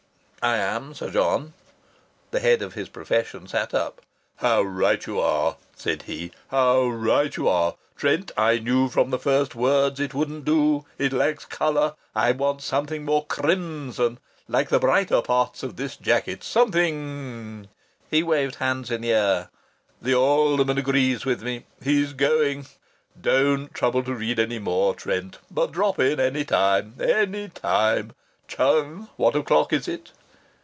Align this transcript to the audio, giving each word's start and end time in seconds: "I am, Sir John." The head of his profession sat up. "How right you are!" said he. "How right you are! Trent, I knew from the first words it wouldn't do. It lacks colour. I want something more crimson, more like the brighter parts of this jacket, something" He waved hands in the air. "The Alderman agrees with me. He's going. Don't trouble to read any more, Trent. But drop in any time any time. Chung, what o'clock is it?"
"I 0.43 0.57
am, 0.57 0.95
Sir 0.95 1.11
John." 1.11 1.53
The 2.31 2.39
head 2.39 2.63
of 2.63 2.73
his 2.73 2.89
profession 2.89 3.45
sat 3.47 3.75
up. 3.75 4.01
"How 4.37 4.63
right 4.63 5.05
you 5.05 5.19
are!" 5.19 5.57
said 5.75 6.01
he. 6.01 6.31
"How 6.49 6.87
right 6.87 7.37
you 7.37 7.47
are! 7.47 7.75
Trent, 7.95 8.31
I 8.35 8.57
knew 8.57 8.89
from 8.89 9.11
the 9.11 9.19
first 9.19 9.53
words 9.53 9.99
it 9.99 10.15
wouldn't 10.15 10.43
do. 10.45 10.83
It 10.97 11.13
lacks 11.13 11.45
colour. 11.45 11.93
I 12.15 12.31
want 12.31 12.63
something 12.63 13.05
more 13.05 13.23
crimson, 13.27 14.13
more 14.13 14.19
like 14.47 14.69
the 14.69 14.79
brighter 14.79 15.21
parts 15.21 15.61
of 15.61 15.75
this 15.75 15.95
jacket, 15.95 16.43
something" 16.43 17.69
He 18.09 18.23
waved 18.23 18.55
hands 18.55 18.89
in 18.89 19.01
the 19.01 19.11
air. 19.11 19.49
"The 20.01 20.15
Alderman 20.15 20.79
agrees 20.79 21.23
with 21.23 21.43
me. 21.43 21.65
He's 21.83 22.13
going. 22.13 22.65
Don't 23.21 23.71
trouble 23.75 24.01
to 24.05 24.15
read 24.15 24.39
any 24.39 24.57
more, 24.57 24.95
Trent. 24.95 25.37
But 25.51 25.71
drop 25.71 25.99
in 25.99 26.19
any 26.19 26.45
time 26.45 26.95
any 26.99 27.49
time. 27.49 28.13
Chung, 28.47 29.07
what 29.17 29.35
o'clock 29.35 29.71
is 29.71 29.87
it?" 29.87 30.13